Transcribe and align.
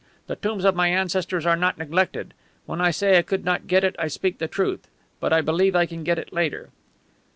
"The 0.25 0.35
tombs 0.35 0.65
of 0.65 0.75
my 0.75 0.87
ancestors 0.87 1.45
are 1.45 1.55
not 1.55 1.77
neglected. 1.77 2.33
When 2.65 2.81
I 2.81 2.89
say 2.89 3.19
I 3.19 3.21
could 3.21 3.45
not 3.45 3.67
get 3.67 3.83
it 3.83 3.95
I 3.99 4.07
speak 4.07 4.39
the 4.39 4.47
truth. 4.47 4.87
But 5.19 5.31
I 5.31 5.41
believe 5.41 5.75
I 5.75 5.85
can 5.85 6.03
get 6.03 6.17
it 6.17 6.33
later." 6.33 6.69